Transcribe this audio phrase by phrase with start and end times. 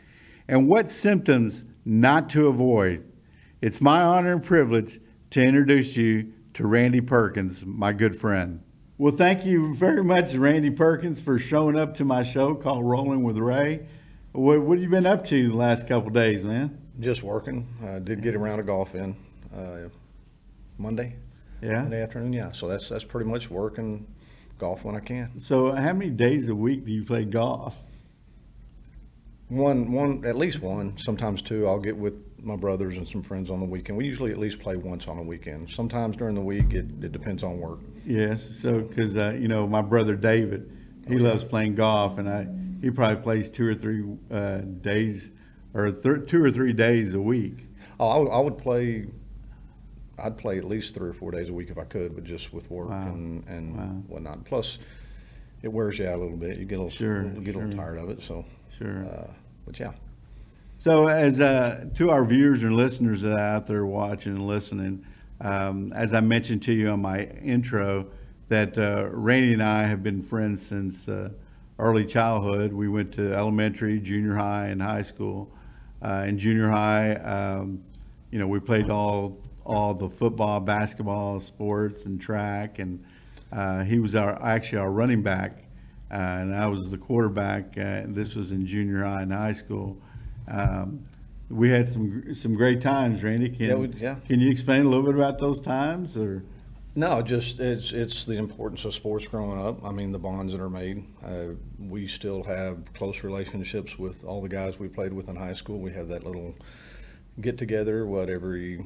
[0.47, 3.05] and what symptoms not to avoid.
[3.63, 8.63] It's my honor and privilege to introduce you to Randy Perkins, my good friend.
[8.99, 13.23] Well, thank you very much, Randy Perkins, for showing up to my show called Rolling
[13.23, 13.87] with Ray.
[14.33, 16.79] What, what have you been up to the last couple days, man?
[16.99, 17.67] Just working.
[17.83, 19.17] I did get around to golf in
[19.57, 19.89] uh,
[20.77, 21.15] Monday,
[21.63, 21.83] Yeah.
[21.83, 22.33] Monday afternoon.
[22.35, 24.07] Yeah, so that's that's pretty much working
[24.59, 25.41] golf when I can.
[25.41, 27.75] So, how many days a week do you play golf?
[29.51, 31.67] One, one, at least one, sometimes two.
[31.67, 33.99] I'll get with my brothers and some friends on the weekend.
[33.99, 35.69] We usually at least play once on a weekend.
[35.71, 37.81] Sometimes during the week, it, it depends on work.
[38.07, 38.49] Yes.
[38.61, 40.71] So, because uh, you know, my brother David,
[41.09, 42.47] he loves playing golf, and I
[42.81, 45.31] he probably plays two or three uh, days,
[45.75, 47.67] or th- two or three days a week.
[47.99, 49.07] Oh, I would, would play.
[50.17, 52.53] I'd play at least three or four days a week if I could, but just
[52.53, 53.09] with work Wow.
[53.09, 53.85] and and Wow.
[54.07, 54.45] whatnot.
[54.45, 54.79] Plus,
[55.63, 56.57] it wears you out a little bit.
[56.59, 57.81] You get a little, Sure, you get a little sure.
[57.81, 58.23] tired of it.
[58.23, 58.45] So,
[58.79, 59.05] Sure.
[59.05, 59.31] uh,
[59.71, 59.93] but yeah.
[60.79, 65.07] So, as uh, to our viewers and listeners that are out there watching and listening,
[65.41, 68.07] um, as I mentioned to you on my intro,
[68.49, 71.31] that uh, Randy and I have been friends since uh,
[71.79, 72.73] early childhood.
[72.73, 75.53] We went to elementary, junior high, and high school.
[76.03, 77.85] Uh, in junior high, um,
[78.33, 82.81] you know, we played all all the football, basketball, sports, and track.
[82.81, 83.05] And
[83.53, 85.63] uh, he was our actually our running back,
[86.11, 87.77] uh, and I was the quarterback.
[87.79, 89.97] Uh, this was in junior high and high school.
[90.49, 91.05] Um,
[91.49, 93.49] we had some some great times, Randy.
[93.51, 94.15] Can, Yeah, we- yeah.
[94.27, 96.43] can you explain a little bit about those times, or?
[96.97, 99.85] No, just it's it's the importance of sports growing up.
[99.85, 101.05] I mean, the bonds that are made.
[101.25, 105.53] Uh, we still have close relationships with all the guys we played with in high
[105.55, 105.79] school.
[105.79, 106.57] We have that little
[107.41, 108.85] get together, what every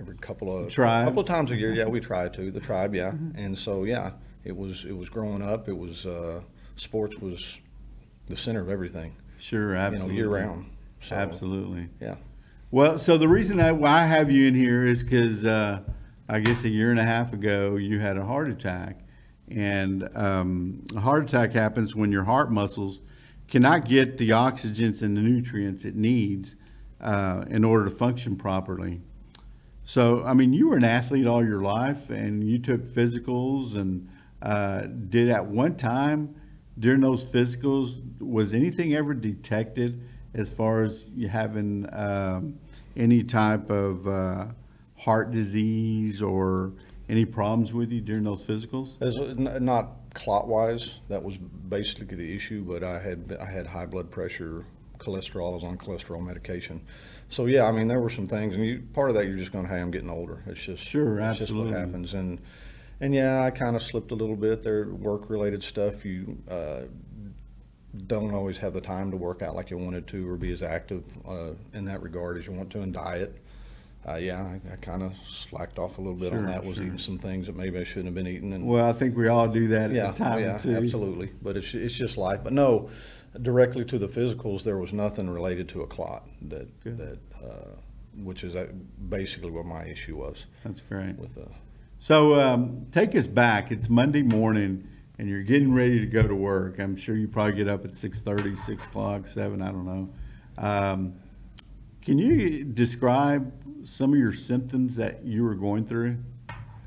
[0.00, 1.04] every couple of Tribe.
[1.08, 1.74] couple of times a year.
[1.74, 2.94] Yeah, we try to the tribe.
[2.94, 4.12] Yeah, and so yeah,
[4.44, 5.68] it was it was growing up.
[5.68, 6.40] It was uh,
[6.76, 7.58] sports was
[8.28, 9.14] the center of everything.
[9.38, 10.16] Sure, absolutely.
[10.16, 10.70] You know, year round.
[11.00, 11.88] So, Absolutely.
[12.00, 12.16] Yeah.
[12.70, 15.80] Well, so the reason I, why I have you in here is because uh,
[16.28, 19.00] I guess a year and a half ago you had a heart attack,
[19.48, 23.00] and um, a heart attack happens when your heart muscles
[23.48, 26.54] cannot get the oxygens and the nutrients it needs
[27.00, 29.00] uh, in order to function properly.
[29.84, 34.08] So, I mean, you were an athlete all your life, and you took physicals, and
[34.42, 36.34] uh, did at one time
[36.78, 40.00] during those physicals was anything ever detected
[40.34, 42.58] as far as you having um,
[42.96, 44.46] any type of uh,
[44.96, 46.72] heart disease or
[47.08, 49.00] any problems with you during those physicals?
[49.02, 53.86] As, not clot wise, that was basically the issue, but I had, I had high
[53.86, 54.64] blood pressure,
[54.98, 56.82] cholesterol, I was on cholesterol medication.
[57.28, 59.52] So yeah, I mean, there were some things, and you, part of that, you're just
[59.52, 60.42] going, to hey, I'm getting older.
[60.46, 62.14] It's just, Sure, it's just what happens.
[62.14, 62.40] And,
[63.00, 66.04] and yeah, I kind of slipped a little bit there, work related stuff.
[66.04, 66.82] You, uh,
[68.06, 70.62] don't always have the time to work out like you wanted to or be as
[70.62, 73.36] active, uh, in that regard as you want to in diet.
[74.08, 76.64] Uh, yeah, I, I kind of slacked off a little bit on Sure, that.
[76.64, 76.84] Was sure.
[76.86, 79.28] eating some things that maybe I shouldn't have been eating, and Well, I think we
[79.28, 80.74] all do that yeah, at the time yeah, too.
[80.74, 81.32] absolutely.
[81.42, 82.40] But it's it's just life.
[82.42, 82.88] But no,
[83.42, 86.96] directly to the physicals, there was nothing related to a clot that Good.
[86.96, 87.76] that uh,
[88.16, 88.68] which is uh,
[89.08, 91.18] basically what my issue was That's great.
[91.18, 91.48] with uh, the.
[92.02, 93.70] So um, take us back.
[93.70, 94.88] It's Monday morning,
[95.18, 96.78] and you're getting ready to go to work.
[96.78, 100.08] I'm sure you probably get up at 6:30, 6 o'clock, 7, I don't know.
[100.56, 101.14] Um,
[102.00, 103.52] can you describe
[103.86, 106.16] some of your symptoms that you were going through?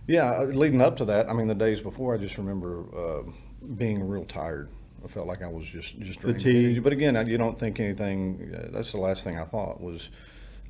[0.08, 3.32] Yeah, uh, leading up to that, I mean, the days before, I just remember uh,
[3.78, 4.70] being real tired.
[5.06, 6.84] I felt like I was just just draining Fatigue.
[6.84, 8.52] But again, I- you don't think anything.
[8.56, 10.10] Uh, that's the last thing I thought was,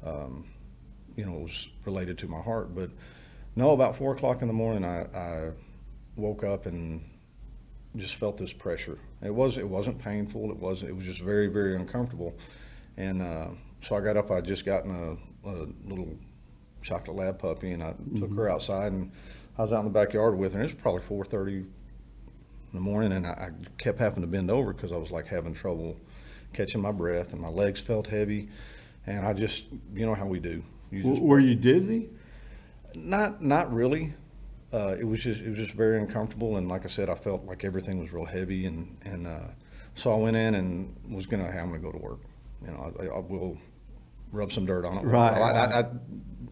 [0.04, 0.46] um,
[1.16, 2.76] you know, was related to my heart.
[2.76, 2.90] But
[3.56, 5.52] no, about four o'clock in the morning, I, I
[6.16, 7.04] woke up and
[7.96, 8.98] just felt this pressure.
[9.22, 10.50] It was it wasn't painful.
[10.52, 12.34] It was it was just very very uncomfortable.
[12.98, 13.50] And uh,
[13.82, 14.32] so I got up.
[14.32, 14.92] I just gotten
[15.46, 16.16] a, a little
[16.82, 19.12] chocolate lab puppy, and I took her outside, and
[19.58, 20.60] I was out in the backyard with her.
[20.62, 21.68] And it was probably four thirty in
[22.74, 25.54] the morning, and I, I kept having to bend over because I was like having
[25.54, 25.98] trouble
[26.54, 28.50] catching my breath, and my legs felt heavy,
[29.08, 29.64] and I just
[29.94, 30.64] you know how we do.
[30.92, 32.10] You W- were you dizzy?
[32.96, 34.14] Not not really.
[34.72, 37.46] Uh, it was just it was just very uncomfortable, and like I said, I felt
[37.46, 39.48] like everything was real heavy, and and uh,
[39.96, 42.20] so I went in and was gonna hey, I'm gonna go to work.
[42.66, 43.58] You know, I, I will
[44.32, 45.04] rub some dirt on it.
[45.04, 45.80] Right, I, I.
[45.80, 45.86] I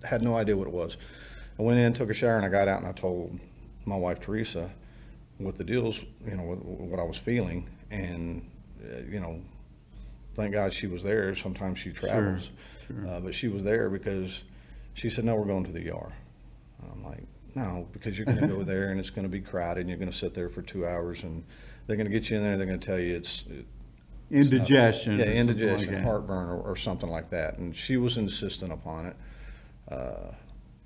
[0.07, 0.97] had no idea what it was.
[1.59, 3.39] I went in, took a shower, and I got out, and I told
[3.85, 4.71] my wife Teresa
[5.37, 8.49] what the deals, you know, what, what I was feeling, and
[8.83, 9.41] uh, you know,
[10.35, 11.35] thank God she was there.
[11.35, 12.49] Sometimes she travels,
[12.87, 13.07] sure.
[13.07, 14.43] Uh, but she was there because
[14.93, 16.13] she said, "No, we're going to the ER."
[16.91, 17.23] I'm like,
[17.55, 19.99] "No, because you're going to go there and it's going to be crowded, and you're
[19.99, 21.43] going to sit there for two hours, and
[21.87, 23.43] they're going to get you in there, and they're going to tell you it's
[24.29, 25.19] Indigestion.
[25.19, 26.03] yeah, or something like indigestion, that.
[26.03, 29.15] heartburn, or, or something like that." And she was insistent upon it,
[29.89, 30.31] uh,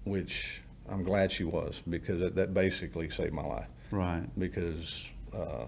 [0.04, 4.24] which I'm glad she was because that, that basically saved my life Right.
[4.38, 5.04] because
[5.34, 5.66] uh,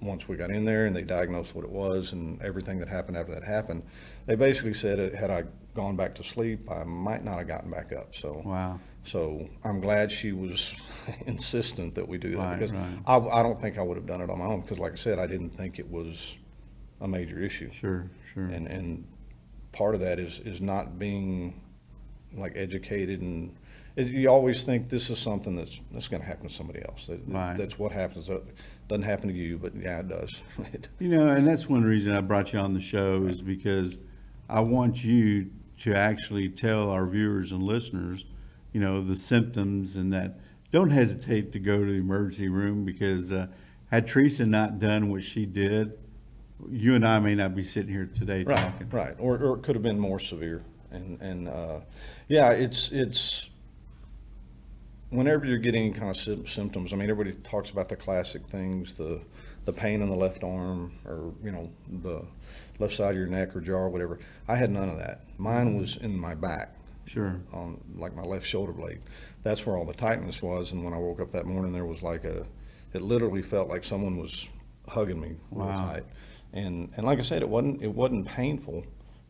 [0.00, 3.16] once we got in there and they diagnosed what it was and everything that happened
[3.16, 3.84] after that happened,
[4.26, 7.70] they basically said it, had I gone back to sleep, I might not have gotten
[7.70, 8.14] back up.
[8.14, 8.80] So, Wow.
[9.08, 10.74] So I'm glad she was
[11.26, 12.98] insistent that we do that Right, because right.
[13.06, 14.96] I, I don't think I would have done it on my own because, like I
[14.96, 16.36] said, I didn't think it was
[17.00, 17.70] a major issue.
[17.72, 18.44] Sure, sure.
[18.44, 19.04] And and
[19.72, 21.60] part of that is is not being
[22.34, 23.54] like educated and
[23.96, 27.06] it, you always think this is something that's that's going to happen to somebody else.
[27.06, 27.56] That, Right.
[27.56, 28.28] That's what happens.
[28.28, 28.44] It
[28.88, 30.32] doesn't happen to you, but yeah, it does.
[31.00, 33.98] You know, and that's one reason I brought you on the show is because
[34.48, 35.50] I want you
[35.80, 38.24] to actually tell our viewers and listeners,
[38.72, 40.38] you know, the symptoms and that
[40.70, 43.46] don't hesitate to go to the emergency room because uh,
[43.90, 45.98] had Teresa not done what she did,
[46.68, 48.90] you and I may not be sitting here today right, talking.
[48.90, 50.62] right, or or it could have been more severe.
[50.90, 51.80] And and uh,
[52.28, 53.48] yeah, it's it's
[55.10, 56.92] whenever you're getting any kind of sym- symptoms.
[56.92, 59.20] I mean, everybody talks about the classic things, the
[59.64, 61.70] the pain in the left arm, or you know,
[62.02, 62.24] the
[62.78, 64.18] left side of your neck or jaw or whatever.
[64.46, 65.24] I had none of that.
[65.38, 66.74] Mine was in my back.
[67.08, 67.40] Sure.
[67.52, 69.00] on like my left shoulder blade.
[69.42, 70.72] That's where all the tightness was.
[70.72, 72.46] And when I woke up that morning, there was like a,
[72.92, 74.48] it literally felt like someone was
[74.88, 75.86] hugging me real Wow.
[75.92, 76.04] tight.
[76.52, 78.84] And and like I said, it wasn't it wasn't painful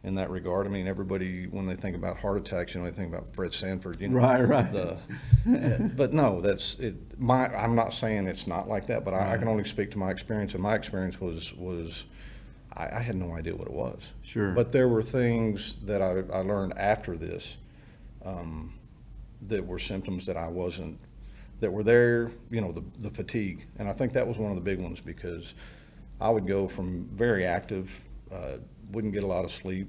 [0.05, 0.67] in that regard.
[0.67, 3.53] I mean, everybody when they think about heart attacks, you know, they think about Fred
[3.53, 4.01] Sanford.
[4.01, 4.73] You know, Right, right.
[5.45, 7.19] The, but no, that's it.
[7.19, 9.99] My I'm not saying it's not like that, but I, I can only speak to
[9.99, 10.55] my experience.
[10.55, 12.05] And my experience was was.
[12.75, 13.99] I, I had no idea what it was.
[14.23, 14.53] Sure.
[14.53, 17.57] But there were things that I, I learned after this
[18.25, 18.75] um,
[19.49, 20.99] that were symptoms that I wasn't,
[21.61, 23.67] that were there, you know, the, the fatigue.
[23.79, 25.55] And I think that was one of the big ones because
[26.21, 27.91] I would go from very active,
[28.33, 28.59] uh,
[28.91, 29.89] wouldn't get a lot of sleep,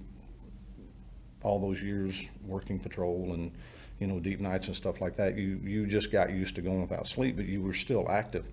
[1.41, 3.51] all those years working patrol and,
[3.99, 5.37] you know, deep nights and stuff like that.
[5.37, 8.45] You, you just got used to going without sleep, but you were still active.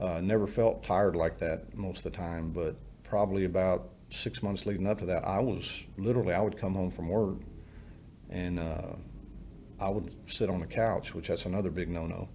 [0.00, 4.66] Uh, never felt tired like that most of the time, but probably about six months
[4.66, 7.36] leading up to that, I was literally, I would come home from work
[8.30, 8.92] and uh,
[9.80, 12.28] I would sit on the couch, which that's another big no-no,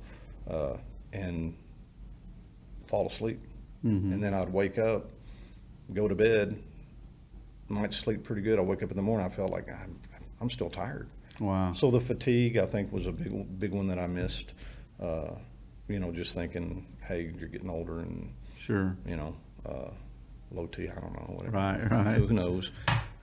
[0.49, 0.77] uh,
[1.13, 1.55] and
[2.85, 3.39] fall asleep.
[3.83, 5.09] And then I'd wake up,
[5.93, 6.61] go to bed,
[7.69, 8.59] might sleep pretty good.
[8.59, 9.97] I wake up in the morning, I felt like I'm,
[10.41, 11.07] I'm still tired.
[11.39, 11.71] Wow.
[11.73, 14.47] So the fatigue, I think, was a big, big one that I missed.
[15.01, 15.29] Uh,
[15.87, 18.97] you know, just thinking, hey, you're getting older, and Sure.
[19.07, 19.33] you know,
[19.65, 19.91] uh,
[20.51, 21.55] low T, I don't know, whatever.
[21.55, 22.17] Right, right.
[22.17, 22.71] Who knows?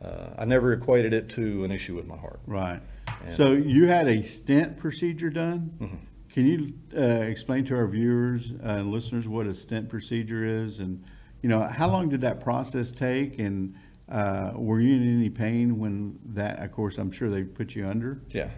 [0.02, 2.40] Uh, I never equated it to an issue with my heart.
[2.46, 2.80] Right.
[3.32, 5.72] So you had a stent procedure done?
[5.80, 5.96] Mm-hmm.
[6.32, 10.80] Can you uh, explain to our viewers and listeners what a stent procedure is?
[10.80, 11.02] And,
[11.42, 13.38] you know, how long did that process take?
[13.38, 13.74] And
[14.08, 17.88] Uh, were you in any pain when that, of course, I'm sure they put you
[17.88, 18.20] under?
[18.30, 18.50] Yeah.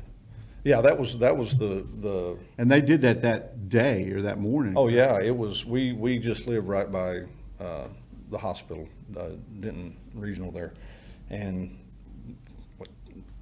[0.63, 4.39] Yeah, that was, that was the, the, And they did that that day or that
[4.39, 4.75] morning?
[4.77, 7.23] oh, yeah, it was, we, we just live right by,
[7.65, 7.89] uh,
[8.31, 9.31] the hospital, uh,
[9.61, 10.75] Denton Regional there.
[11.31, 11.79] And,
[12.79, 12.89] what,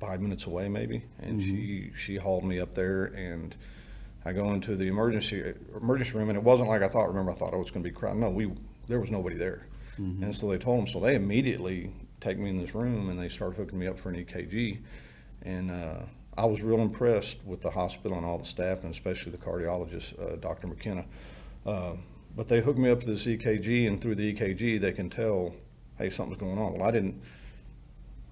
[0.00, 1.02] five minutes away maybe?
[1.20, 3.54] And she, she hauled me up there and
[4.24, 7.34] I go into the emergency, emergency room and it wasn't like I thought, remember, I
[7.36, 8.20] thought, oh, it's gonna be crowded.
[8.20, 8.50] No, we,
[8.88, 9.66] there was nobody there.
[9.98, 11.90] And so they told them, so they immediately
[12.20, 14.78] take me in this room and they start hooking me up for an EKG.
[15.42, 16.00] And, uh,
[16.38, 20.20] I was real impressed with the hospital and all the staff and especially the cardiologist,
[20.20, 20.66] uh, Dr.
[20.66, 21.04] McKenna.
[21.64, 21.94] Uh,
[22.36, 25.54] But they hooked me up to this EKG and through the EKG, they can tell,
[25.96, 26.74] hey, something's going on.
[26.74, 27.22] Well, I didn't,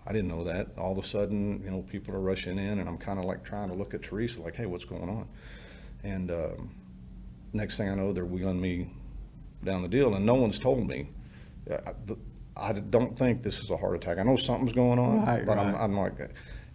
[0.07, 0.69] I didn't know that.
[0.77, 3.43] All of a sudden, you know, people are rushing in and I'm kind of like
[3.45, 5.27] trying to look at Teresa like, hey, what's going on?
[6.03, 6.75] And, um,
[7.53, 8.91] next thing I know, they're wheeling me
[9.65, 11.09] down the deal and no one's told me.
[11.71, 11.93] I-
[12.57, 14.19] I don't think this is a heart attack.
[14.19, 15.75] I know something's going on, Right, but I'm.
[15.75, 16.13] I'm like,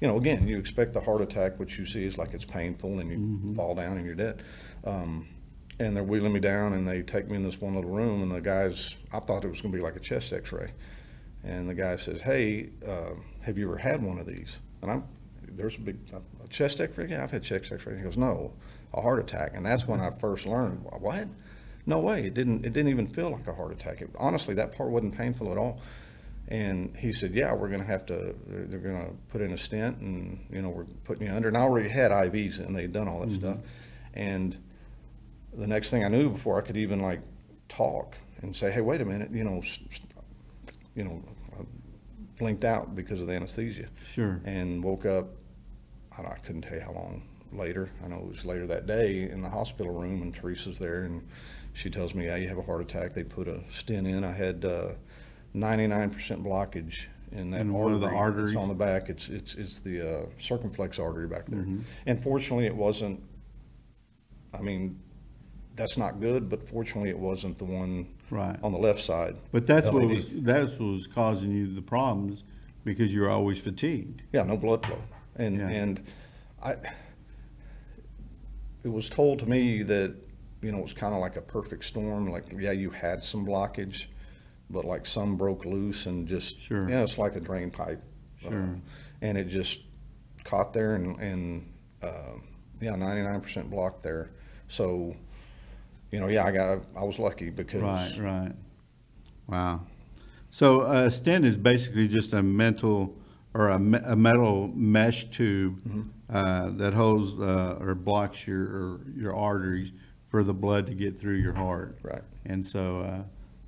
[0.02, 3.00] you know, again, you expect the heart attack, which you see is like it's painful
[3.00, 3.50] and Mm-hmm.
[3.52, 4.44] you fall down and you're dead.
[4.84, 5.28] Um,
[5.80, 8.30] and they're wheeling me down and they take me in this one little room and
[8.30, 10.72] the guys, I thought it was gonna be like a chest x-ray.
[11.44, 14.58] And the guy says, hey, uh, have you ever had one of these?
[14.82, 15.04] And I'm,
[15.48, 17.08] there's a big, a chest x-ray?
[17.10, 17.98] Yeah, I've had chest x-ray.
[17.98, 18.54] He goes, no,
[18.94, 19.52] a heart attack.
[19.56, 21.28] And that's when I first learned, what?
[21.86, 24.02] No way, it didn't, it didn't even feel like a heart attack.
[24.02, 25.80] It- Honestly, that part wasn't painful at all.
[26.50, 30.00] And he said, yeah, we're gonna have to, they're, they're gonna put in a stent
[30.00, 31.48] and, you know, we're putting you under.
[31.48, 33.58] And I already had IVs and they'd done all that stuff.
[34.16, 34.58] And
[35.54, 37.22] the next thing I knew, before I could even like
[37.70, 40.00] talk and say, hey, wait a minute, you know, s- s-
[40.96, 41.24] you know,
[41.60, 41.64] I
[42.38, 44.42] blinked out because of the anesthesia Sure.
[44.46, 45.28] and woke up,
[46.18, 47.90] I, I couldn't tell you how long later.
[48.04, 51.28] I know it was later that day in the hospital room and Teresa's there and
[51.74, 53.14] she tells me, yeah, you have a heart attack.
[53.14, 54.24] They put a stent in.
[54.24, 54.94] I had, uh,
[55.54, 57.84] ninety-nine percent blockage in that In artery.
[57.84, 58.56] one of the arteries?
[58.56, 59.10] on the back.
[59.10, 61.60] It's, it's, it's the, uh, circumflex artery back there.
[61.60, 61.82] Mm-hmm.
[62.08, 63.22] And fortunately, it wasn't,
[64.54, 65.00] I mean,
[65.80, 68.60] that's not good, but fortunately, it wasn't the one Right.
[68.62, 69.38] on the left side.
[69.52, 70.10] But that's what LAD.
[70.12, 72.44] was, that's what was causing you the problems
[72.84, 74.22] because you're always fatigued.
[74.34, 75.02] Yeah, no blood flow.
[75.36, 75.70] And, Yeah.
[75.70, 76.04] and
[76.62, 76.76] I,
[78.84, 80.16] it was told to me that,
[80.62, 83.46] you know, it was kind of like a perfect storm, like, yeah, you had some
[83.46, 84.06] blockage,
[84.70, 86.90] but like some broke loose and just, Sure.
[86.90, 88.04] yeah, it's like a drain pipe.
[88.46, 88.76] Uh, Sure.
[89.22, 89.80] And it just
[90.44, 91.72] caught there and, and,
[92.02, 92.34] uh,
[92.82, 94.32] yeah, ninety-nine percent blocked there.
[94.70, 95.16] So,
[96.12, 97.82] you know, yeah, I got, I was lucky because.
[97.82, 98.52] Right, right.
[99.48, 99.82] Wow.
[100.52, 103.16] So a stent is basically just a mental
[103.54, 106.02] or a, me- a metal mesh tube Mm-hmm.
[106.36, 109.92] uh, that holds uh, or blocks your or your arteries
[110.30, 111.98] for the blood to get through your heart.
[112.04, 112.22] Right.
[112.46, 113.22] And so, uh,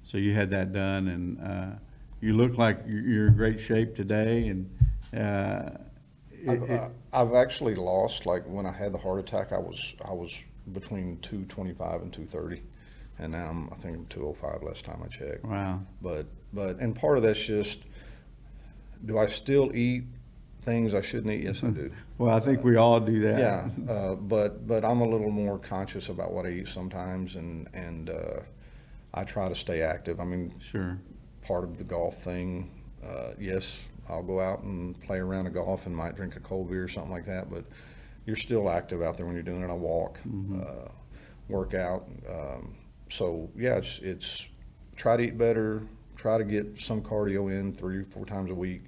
[0.04, 1.76] so you had that done, and uh,
[2.22, 4.48] you look like you're in great shape today.
[4.48, 4.70] And
[5.16, 5.72] uh,
[6.32, 9.58] it- I've, it- uh, I've actually lost, like, when I had the heart attack, I
[9.58, 10.32] was, I was
[10.72, 12.64] between two twenty-five and two thirty.
[13.20, 15.44] And now I'm, I think I'm two oh five last time I checked.
[15.46, 15.82] wow.
[16.02, 17.80] But, but, and part of that's just,
[19.06, 20.06] do I still eat
[20.64, 21.44] things I shouldn't eat?
[21.44, 21.92] Yes, I do.
[22.18, 23.40] Well, I think we all do that.
[23.40, 27.68] Yeah, uh, but, but I'm a little more conscious about what I eat sometimes and,
[27.74, 28.40] and, uh,
[29.14, 30.20] I try to stay active.
[30.20, 30.98] I mean, Sure.
[31.42, 32.72] part of the golf thing.
[33.04, 33.76] Uh, yes,
[34.08, 36.88] I'll go out and play around a golf and might drink a cold beer or
[36.88, 37.66] something like that, but
[38.26, 39.70] you're still active out there when you're doing it.
[39.70, 40.20] I walk,
[40.56, 40.90] uh,
[41.48, 42.08] work out.
[42.30, 42.76] Um,
[43.10, 44.44] so yeah, it's, it's
[44.96, 45.82] try to eat better,
[46.16, 48.84] try to get some cardio in three, four times a week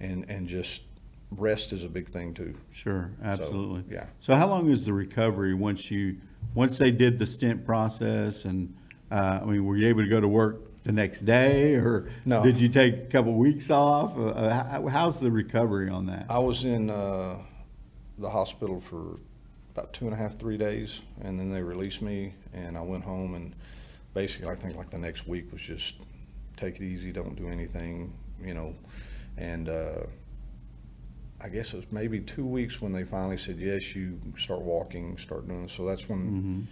[0.00, 0.82] and, and just
[1.30, 2.54] rest is a big thing too.
[2.72, 3.84] Sure, absolutely.
[3.90, 4.06] yeah.
[4.20, 6.16] So how long is the recovery once you,
[6.54, 8.74] once they did the stent process and,
[9.10, 12.10] uh, I mean, were you able to go to work the next day or?
[12.24, 12.42] No.
[12.42, 14.16] Did you take a couple weeks off?
[14.18, 16.26] Uh, Uh, how, how's the recovery on that?
[16.28, 17.36] I was in, uh,
[18.18, 19.18] the hospital for
[19.72, 23.04] about two and a half, three days, and then they released me, and I went
[23.04, 23.54] home, and
[24.14, 25.94] basically, I think like the next week was just
[26.56, 28.74] take it easy, don't do anything, you know,
[29.36, 30.04] and, uh,
[31.42, 35.18] I guess it was maybe two weeks when they finally said, yes, you start walking,
[35.18, 36.68] start doing, so that's when,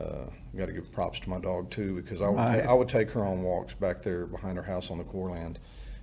[0.00, 2.88] uh, got to give props to my dog too, because I would, ta- I would
[2.88, 5.58] take her on walks back there behind her house on the core land,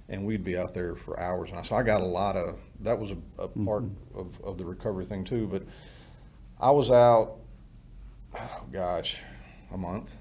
[0.10, 1.50] and we'd be out there for hours.
[1.50, 3.84] And I- so I got a lot of, that was a, a part
[4.14, 5.48] of, of the recovery thing too.
[5.48, 5.64] But
[6.60, 7.38] I was out,
[8.40, 9.18] oh gosh,
[9.72, 10.16] a month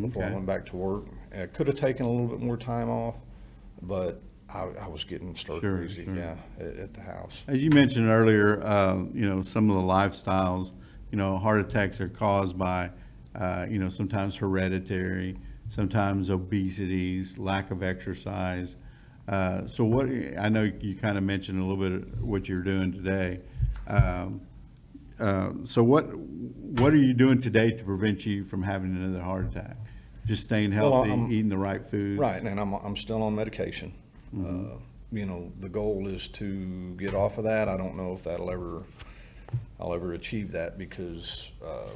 [0.00, 1.04] before I went back to work.
[1.36, 3.16] I could have taken a little bit more time off,
[3.82, 6.14] but I, I was getting stir Sure, crazy, sure.
[6.14, 7.42] yeah, at, at the house.
[7.46, 10.72] As you mentioned earlier, uh, you know, some of the lifestyles,
[11.10, 12.90] you know, heart attacks are caused by,
[13.34, 15.38] uh, you know, sometimes hereditary,
[15.70, 18.76] sometimes obesities, lack of exercise.
[19.28, 20.06] Uh, so what,
[20.38, 23.40] I know you kind of mentioned a little bit of what you're doing today.
[23.86, 24.40] Um,
[25.20, 29.46] uh, so what, what are you doing today to prevent you from having another heart
[29.46, 29.76] attack?
[30.26, 32.18] Just staying Well, healthy, I'm- eating the right foods?
[32.18, 33.94] Right, and I'm, I'm still on medication.
[34.34, 34.72] Mm-hmm.
[34.72, 34.78] Uh,
[35.12, 37.68] You know, the goal is to get off of that.
[37.68, 38.82] I don't know if that'll ever,
[39.78, 41.90] I'll ever achieve that because uh,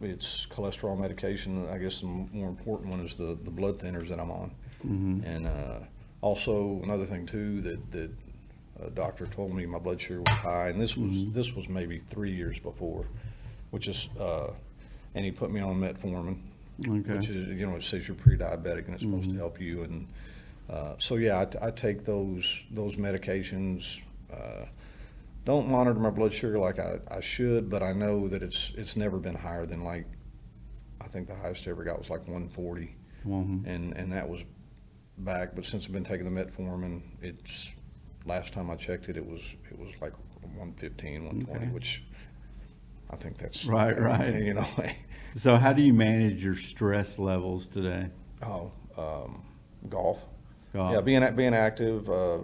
[0.00, 1.68] it's cholesterol medication.
[1.68, 4.50] I guess the more important one is the, the blood thinners that I'm on.
[4.84, 5.24] Mm-hmm.
[5.26, 5.78] And uh,
[6.22, 8.10] also, another thing too, that, that
[8.82, 11.32] a doctor told me my blood sugar was high, and this was, Mm-hmm.
[11.34, 13.06] this was maybe three years before,
[13.70, 14.50] which is, uh,
[15.14, 16.38] and he put me on metformin
[16.88, 17.16] Okay.
[17.18, 19.82] which is, you know, it says you're pre-diabetic and it's supposed to help you.
[19.82, 20.08] And
[20.70, 24.00] uh, so, yeah, I t- I, take those those medications.
[24.32, 24.64] Uh,
[25.44, 28.96] don't monitor my blood sugar like I, I should, but I know that it's it's
[28.96, 30.06] never been higher than like
[31.00, 33.66] I think the highest I ever got was like 140, Mhm.
[33.66, 34.40] and and that was
[35.18, 35.54] back.
[35.54, 37.68] But since I've been taking the metformin, it's
[38.24, 41.72] last time I checked it, it was it was like 115, 120, Okay.
[41.72, 42.02] which
[43.10, 44.34] I think that's Right, right.
[44.42, 44.66] You know.
[45.34, 48.08] So how do you manage your stress levels today?
[48.42, 49.42] Oh, um,
[49.88, 50.24] golf.
[50.74, 50.92] Golf.
[50.94, 52.38] Yeah, being being active, uh,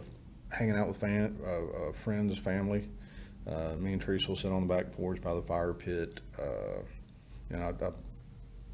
[0.51, 2.89] hanging out with fan, uh, uh, friends, family.
[3.47, 6.21] Uh, me and Teresa will sit on the back porch by the fire pit.
[6.39, 6.83] Uh,
[7.51, 7.91] you know, I, I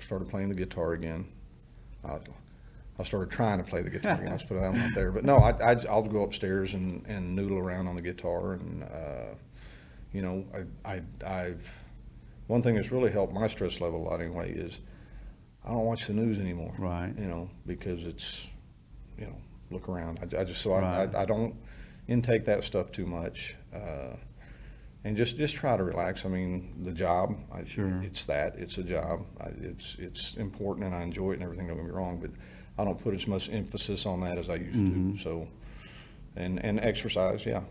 [0.05, 1.27] started playing the guitar again.
[2.05, 2.19] I,
[2.99, 4.31] I started trying to play the guitar again.
[4.31, 5.11] Let's put that out there.
[5.11, 8.53] But no, I, I, I'll go upstairs and, and noodle around on the guitar.
[8.53, 9.35] And, uh,
[10.13, 10.45] you know,
[10.85, 11.69] I, I, I've,
[12.47, 14.79] one thing that's really helped my stress level a lot anyway is
[15.65, 17.13] I don't watch the news anymore Right.
[17.19, 18.47] you know, because it's,
[19.19, 19.37] you know,
[19.71, 20.19] look around.
[20.21, 21.57] I, I just, so I, I, I don't
[22.07, 23.57] intake that stuff too much.
[23.75, 24.17] Uh,
[25.03, 26.25] and just, just try to relax.
[26.25, 28.01] I mean, the job, I, Sure.
[28.05, 29.27] it's that, it's a job.
[29.41, 32.31] I, it's, it's important and I enjoy it and everything, don't get me wrong, but
[32.79, 35.17] I don't put as much emphasis on that as I used Mhm.
[35.17, 35.23] to.
[35.23, 35.49] So,
[36.37, 37.63] and, and exercise, yeah.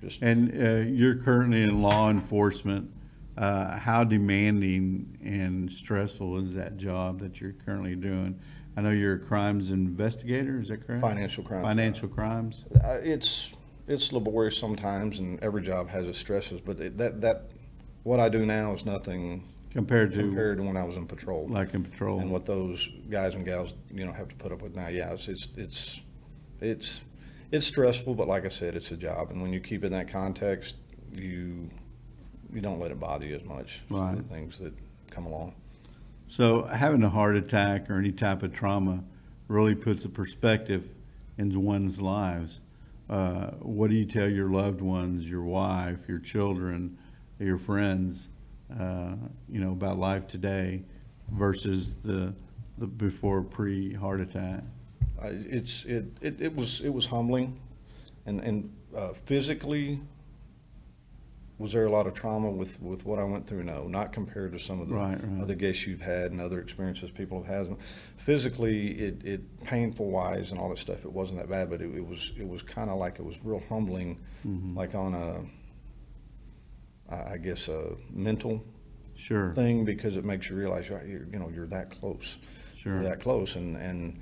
[0.00, 2.90] Just, And uh, you're currently in law enforcement.
[3.36, 8.38] Uh, How demanding and stressful is that job that you're currently doing?
[8.76, 11.02] I know you're a crimes investigator, is that correct?
[11.02, 11.62] Financial crimes.
[11.64, 12.64] Financial crimes?
[12.74, 13.48] Uh, it's
[13.88, 16.60] it's laborious sometimes, and every job has its stresses.
[16.60, 17.44] But it, that that
[18.02, 21.46] what I do now is nothing Compared to compared to when I was in patrol,
[21.48, 22.20] like in patrol?
[22.20, 24.88] and what those guys and gals you know have to put up with now.
[24.88, 26.00] Yeah, it's it's it's
[26.60, 27.00] it's,
[27.50, 29.92] it's stressful, but like I said, it's a job, and when you keep it in
[29.92, 30.74] that context,
[31.14, 31.70] you
[32.52, 33.80] you don't let it bother you as much.
[33.88, 34.16] Some of Right.
[34.18, 34.74] the things that
[35.10, 35.54] come along.
[36.28, 39.04] So having a heart attack or any type of trauma
[39.48, 40.88] really puts a perspective
[41.38, 42.60] into one's lives.
[43.08, 46.96] Uh, what do you tell your loved ones, your wife, your children,
[47.38, 48.28] your friends,
[48.80, 49.14] uh,
[49.48, 50.82] you know, about life today
[51.30, 52.34] versus the,
[52.78, 54.62] the before pre-heart attack?
[55.20, 57.60] I, it's it, it, it was it was humbling,
[58.26, 60.00] and and uh, physically.
[61.58, 63.62] Was there a lot of trauma with, with what I went through?
[63.62, 65.42] No, not compared to some of the Right, right.
[65.42, 67.76] other guests you've had and other experiences people have had.
[68.16, 71.04] Physically, it, it painful wise and all that stuff.
[71.04, 73.36] It wasn't that bad, but it, it was it was kind of like it was
[73.44, 74.76] real humbling, Mm-hmm.
[74.76, 75.44] like on a,
[77.10, 78.64] I I guess a mental
[79.14, 82.36] Sure, thing because it makes you realize you're, you're you know you're that close.
[82.76, 82.94] Sure.
[82.94, 84.20] you're that close and and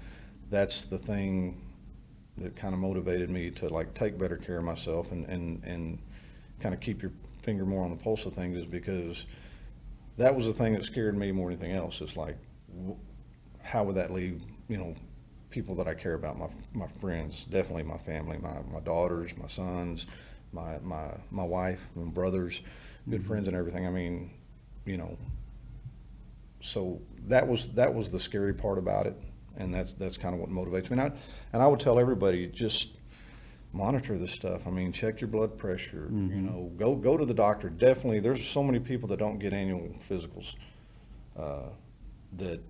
[0.51, 1.63] that's the thing
[2.37, 5.99] that kind of motivated me to like take better care of myself and and and
[6.61, 7.13] kind of keep your
[7.43, 9.25] finger more on the pulse of things is because
[10.19, 12.01] that was the thing that scared me more than anything else.
[12.03, 12.37] It's like
[12.77, 12.97] w-
[13.63, 14.95] how would that leave you know
[15.51, 19.49] people that I care about my my friends definitely my family my my daughters my
[19.49, 20.07] sons
[20.53, 22.61] my my my wife my brothers
[23.09, 23.87] good friends and everything.
[23.87, 24.31] I mean
[24.85, 25.17] you know
[26.63, 29.17] so that was that was the scary part about it.
[29.57, 30.99] And that's that's kind of what motivates me.
[30.99, 31.13] And I,
[31.53, 32.91] and I would tell everybody just
[33.73, 34.67] monitor this stuff.
[34.67, 37.69] I mean check your blood pressure you know go go to the doctor.
[37.69, 40.55] Definitely there's so many people that don't get annual physicals
[41.39, 41.69] uh,
[42.37, 42.61] that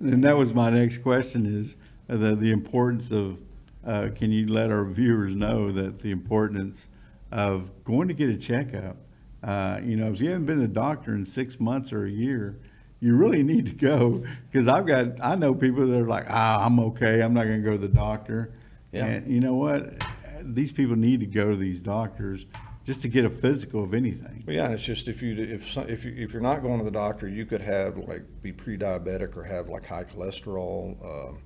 [0.00, 1.76] And that was my next question is
[2.08, 3.40] uh, the, the importance of,
[3.86, 6.88] uh, can you let our viewers know that the importance
[7.32, 8.96] of going to get a checkup?
[9.42, 12.10] Uh, you know, if you haven't been to the doctor in six months or a
[12.10, 12.60] year,
[13.00, 14.24] you really need to go.
[14.52, 17.20] Cause I've got, I know people that are like, ah, I'm okay.
[17.20, 18.52] I'm not gonna go to the doctor.
[18.92, 19.06] Yeah.
[19.06, 19.94] And you know what?
[20.42, 22.46] These people need to go to these doctors
[22.84, 24.44] just to get a physical of anything.
[24.46, 26.84] Well, yeah, and it's just if you if if you, if you're not going to
[26.84, 31.38] the doctor, you could have like be pre-diabetic or have like high cholesterol, um,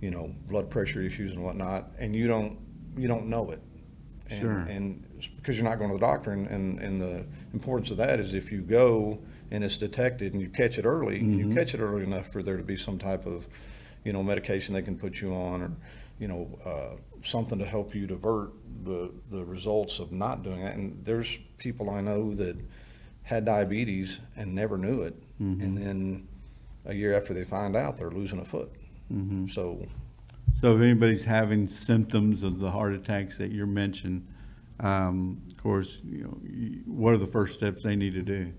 [0.00, 2.58] you know, blood pressure issues and whatnot, and you don't
[2.96, 3.60] you don't know it.
[4.30, 4.58] And, Sure.
[4.58, 8.20] And because you're not going to the doctor, and, and and the importance of that
[8.20, 9.18] is if you go
[9.50, 11.54] and it's detected and you catch it early, you mm-hmm.
[11.56, 13.48] catch it early enough for there to be some type of,
[14.04, 15.72] you know, medication they can put you on or
[16.20, 18.52] you know, uh, something to help you divert
[18.84, 20.76] the, the results of not doing that.
[20.76, 22.56] And there's people I know that
[23.22, 25.14] had diabetes and never knew it.
[25.40, 25.62] Mm-hmm.
[25.62, 26.28] And then
[26.84, 28.70] a year after they find out, they're losing a foot.
[29.12, 29.48] Mm-hmm.
[29.48, 29.86] So,
[30.60, 34.26] So if anybody's having symptoms of the heart attacks that you're mentioning,
[34.80, 38.52] um, of course, you know, you- what are the first steps they need to do?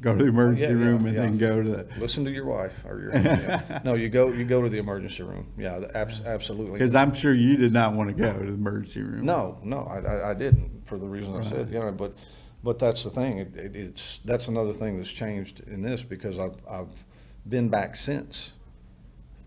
[0.00, 2.44] Go to the emergency Yeah, yeah, room and then go to the, listen to your
[2.44, 3.80] wife or your, yeah.
[3.84, 5.46] no, you go, you go to the emergency room.
[5.56, 6.72] Yeah, the- abs- absolutely.
[6.72, 9.24] because I'm sure you did not want to go to the emergency room.
[9.24, 12.16] No, no, I, I, I didn't, for the reason I said, you know, but,
[12.64, 16.36] but that's the thing, it, it- it's, that's another thing that's changed in this, because
[16.36, 17.04] I've, I've
[17.48, 18.50] been back since,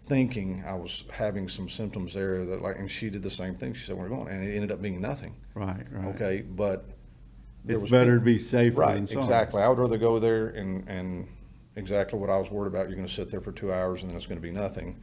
[0.06, 3.74] thinking I was having some symptoms there that like, and she did the same thing,
[3.74, 6.08] she said, we're going, and it ended up being nothing, Right, right.
[6.16, 6.86] okay, but.
[7.64, 9.24] there It's was better to people- be safer than Right, sorry.
[9.24, 11.28] exactly, I would rather go there and, and
[11.76, 14.18] exactly what I was worried about, you're gonna sit there for two hours and then
[14.18, 14.96] it's gonna be nothing,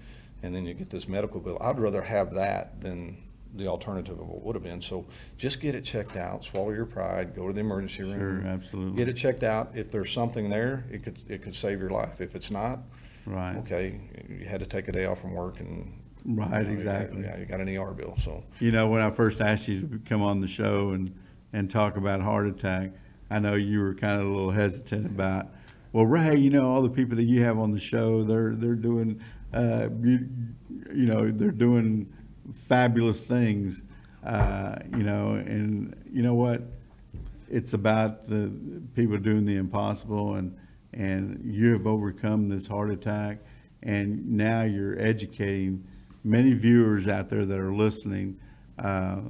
[0.43, 3.17] and then you get this medical bill, I'd rather have that than
[3.55, 5.05] the alternative of what would have been, so
[5.37, 8.19] just get it checked out, swallow your pride, go to the emergency room.
[8.43, 8.97] Sure, absolutely.
[8.97, 12.21] Get it checked out, if there's something there, it could, it could save your life,
[12.21, 12.79] if it's not,
[13.27, 16.01] Right, okay, you had to take a day off from work and.
[16.25, 17.23] right, you know, exactly.
[17.23, 18.43] Yeah, you got an ER bill, so.
[18.59, 21.15] You know, when I first asked you to come on the show and,
[21.53, 22.91] and talk about heart attack,
[23.31, 25.49] I know you were kind of a little hesitant about,
[25.93, 28.75] well, Ray, you know, all the people that you have on the show, they're, they're
[28.75, 29.23] doing,
[29.55, 30.29] uh, you,
[30.93, 32.13] you know, they're doing
[32.53, 33.85] fabulous things,
[34.27, 36.63] uh, you know, and you know what?
[37.49, 38.53] It's about the
[38.95, 40.57] people doing the impossible and,
[40.93, 43.39] and you have overcome this heart attack
[43.83, 45.87] and now you're educating
[46.25, 48.39] many viewers out there that are listening,
[48.79, 49.21] uh,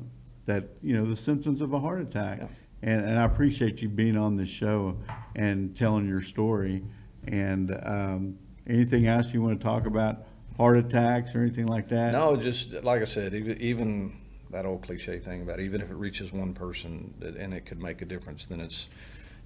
[0.46, 2.38] that, you know, the symptoms of a heart attack.
[2.40, 2.48] Yeah.
[2.82, 4.98] And, and I appreciate you being on this show
[5.34, 6.82] and telling your story.
[7.28, 12.12] And, um, anything else you want to talk about, heart attacks or anything like that?
[12.12, 14.16] No, just like I said, even, even
[14.50, 18.02] that old cliche thing about even if it reaches one person and it could make
[18.02, 18.86] a difference, then it's,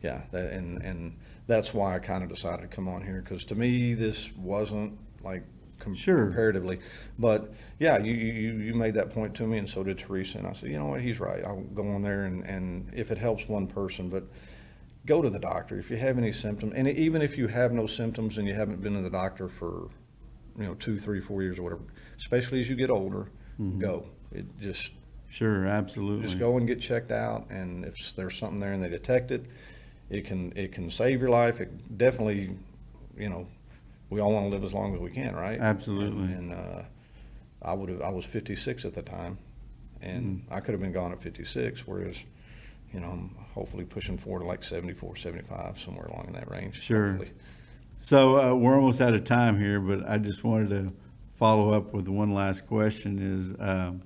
[0.03, 3.45] yeah, that, and, and that's why I kind of decided to come on here, because
[3.47, 5.45] to me, this wasn't like
[5.79, 6.25] com- Sure.
[6.25, 6.81] comparatively.
[7.19, 10.47] But yeah, you, you, you made that point to me and so did Teresa, and
[10.47, 11.45] I said, you know what, he's right.
[11.45, 14.25] I'll go on there and, and if it helps one person, but
[15.05, 16.73] go to the doctor if you have any symptoms.
[16.75, 19.89] And even if you have no symptoms and you haven't been to the doctor for,
[20.57, 21.83] you know, two, three, four years or whatever,
[22.19, 23.31] especially as you get older,
[23.61, 23.79] mm-hmm.
[23.79, 24.07] go.
[24.33, 24.91] It just,
[25.29, 26.27] Sure, absolutely.
[26.27, 27.47] just go and get checked out.
[27.51, 29.45] And if there's something there and they detect it,
[30.11, 31.61] it can, it can save your life.
[31.61, 32.57] It definitely,
[33.17, 33.47] you know,
[34.11, 35.59] we all want to live as long as we can, right?
[35.61, 36.33] Absolutely.
[36.33, 36.83] And, uh,
[37.63, 39.39] I would have, I was fifty-six at the time
[40.01, 40.55] and Mm-hmm.
[40.55, 42.17] I could have been gone at fifty-six, whereas,
[42.93, 46.81] you know, I'm hopefully pushing forward to like 74, 75, somewhere along in that range.
[46.83, 47.09] Sure.
[47.09, 47.33] hopefully.
[48.01, 50.93] So uh, we're almost out of time here, but I just wanted to
[51.35, 54.03] follow up with one last question is, um,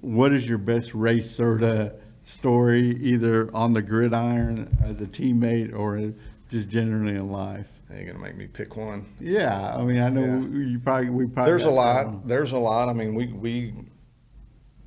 [0.00, 1.94] what is your best race Serta
[2.30, 6.12] story, either on the gridiron as a teammate or
[6.48, 7.66] just generally in life?
[7.92, 9.06] You're gonna make me pick one.
[9.18, 10.64] Yeah, I mean, I know Yeah.
[10.70, 11.50] you probably, we probably.
[11.50, 12.22] There's a lot, some.
[12.24, 12.88] there's a lot.
[12.88, 13.74] I mean, we, we,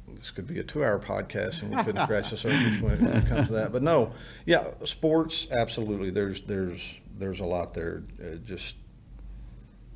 [0.08, 3.18] this could be a two-hour podcast and we couldn't scratch the surface when it- when
[3.18, 3.74] it comes to that.
[3.74, 4.14] But no,
[4.46, 6.12] yeah, sports, absolutely.
[6.12, 6.82] There's, there's,
[7.18, 8.04] there's a lot there.
[8.24, 8.76] Uh, Just,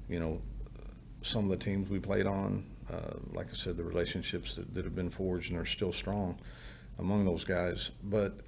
[0.10, 0.42] you know,
[1.22, 4.84] some of the teams we played on, uh, like I said, the relationships that, that
[4.84, 6.40] have been forged and are still strong
[7.00, 7.92] among those guys.
[8.04, 8.40] But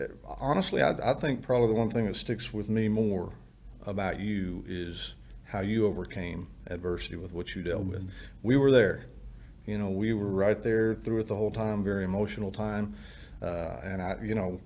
[0.00, 0.06] uh,
[0.38, 3.32] honestly, I, I think probably the one thing that sticks with me more
[3.84, 5.14] about you is
[5.44, 8.10] how you overcame adversity with what you dealt with.
[8.42, 9.06] We were there.
[9.64, 12.94] You know, we were right there through it the whole time, very emotional time.
[13.42, 14.60] Uh, and I, you know,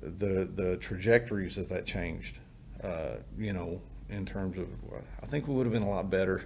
[0.00, 2.38] the, the trajectories that that changed,
[2.82, 4.68] uh, you know, in terms of,
[5.22, 6.44] I think we would have been a lot better,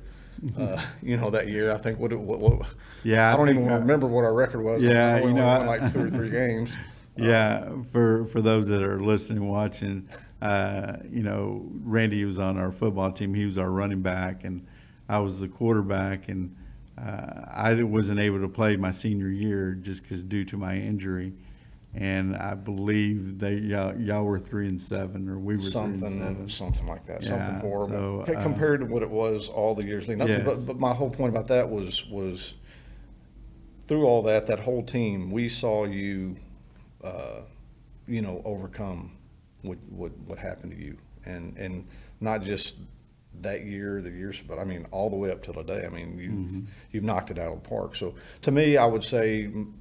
[0.58, 1.72] uh, you know, that year.
[1.72, 2.66] I think what, what, what
[3.02, 4.82] Yeah, I I don't even remember what our record was.
[4.82, 6.72] Yeah, we you know, won like two or three games.
[7.16, 10.08] Yeah, for, for those that are listening, watching,
[10.42, 13.32] uh, you know, Randy was on our football team.
[13.34, 14.66] He was our running back, and
[15.08, 16.28] I was the quarterback.
[16.28, 16.54] And
[16.98, 21.32] uh, I wasn't able to play my senior year just because due to my injury.
[21.98, 25.72] And I believe they y'all, y'all were three and seven, or we were three and
[26.00, 26.48] something, seven.
[26.48, 29.74] something like that, Yeah, something horrible so, C- uh, compared to what it was all
[29.74, 30.26] the years leading up.
[30.28, 30.32] to.
[30.34, 30.44] Yes.
[30.44, 32.52] But, but my whole point about that was was
[33.88, 36.36] through all that, that whole team, we saw you,
[37.04, 37.40] uh,
[38.06, 39.12] you know, overcome
[39.62, 41.86] what what what happened to you, and and
[42.20, 42.74] not just
[43.40, 45.84] that year, the years, but I mean all the way up till today.
[45.86, 46.60] I mean, you Mm-hmm.
[46.90, 47.96] you've knocked it out of the park.
[47.96, 49.74] So to me, I would say m-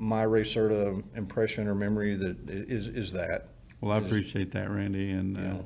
[0.00, 3.48] my Ray Serta impression or memory that is is that.
[3.80, 5.64] Well, I is- appreciate that, Randy, and you uh, know.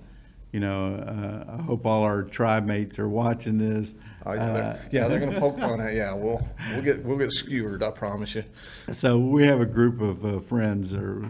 [0.52, 3.94] you know, uh, I hope all our tribe mates are watching this.
[4.26, 7.30] Uh, yeah, they're, yeah, they're gonna poke fun at, yeah, we'll, we'll get, we'll get
[7.30, 8.44] skewered, I promise you.
[8.90, 11.28] So we have a group of uh, friends or,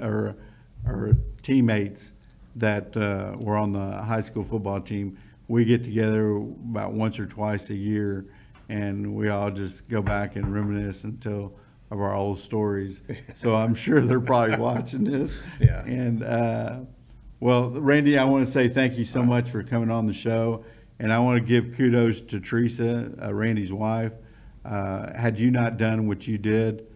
[0.00, 0.36] or,
[0.86, 2.12] or teammates
[2.56, 5.18] that uh, were on the high school football team.
[5.48, 8.26] We get together about once or twice a year,
[8.68, 11.54] and we all just go back and reminisce until
[11.90, 13.02] of our old stories.
[13.34, 15.34] So I'm sure they're probably watching this.
[15.60, 15.84] Yeah.
[15.84, 16.80] And uh,
[17.40, 20.64] well, Randy, I want to say thank you so much for coming on the show,
[20.98, 24.12] and I want to give kudos to Teresa, uh, Randy's wife.
[24.64, 26.86] Uh, had you not done what you did,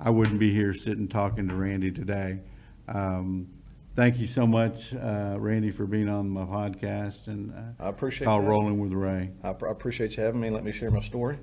[0.00, 2.40] I wouldn't be here sitting talking to Randy today.
[2.86, 3.48] Um,
[3.96, 8.26] thank you so much, uh, Randy, for being on my podcast and uh, I appreciate
[8.26, 8.48] call that.
[8.48, 9.30] Rolling with Ray.
[9.42, 11.38] I pr- I appreciate you having me, let me share my story.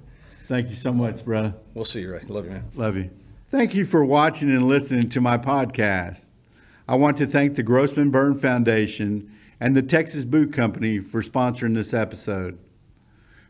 [0.47, 1.55] Thank you so much, brother.
[1.73, 2.65] We'll see you, Ray, love you, man.
[2.75, 3.09] Love you.
[3.49, 6.29] Thank you for watching and listening to my podcast.
[6.87, 11.73] I want to thank the Grossman Burn Foundation and the Texas Boot Company for sponsoring
[11.73, 12.59] this episode.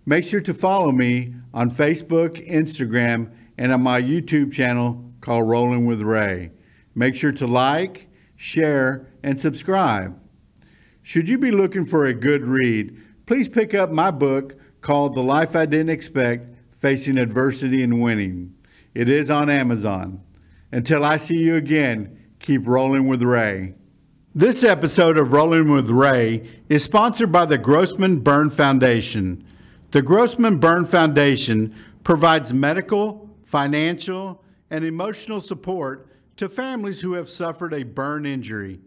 [0.06, 5.86] Make sure to follow me on Facebook, Instagram, and on my YouTube channel called Rolling
[5.86, 6.52] with Ray.
[6.94, 10.18] Make sure to like, share, and subscribe.
[11.02, 15.24] Should you be looking for a good read, please pick up my book called The
[15.24, 16.55] Life I Didn't Expect
[16.86, 18.54] Facing Adversity and Winning.
[18.94, 20.22] It is on Amazon.
[20.72, 23.74] Until I see you again, keep rolling with Ray.
[24.36, 29.44] This episode of Rolling with Ray is sponsored by the Grossman Burn Foundation.
[29.90, 37.74] The Grossman Burn Foundation provides medical, financial, and emotional support to families who have suffered
[37.74, 38.80] a burn injury,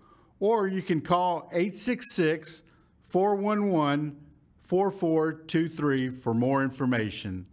[0.40, 2.64] Or you can call 866
[3.06, 4.16] 411
[4.64, 7.46] 4423 for more information.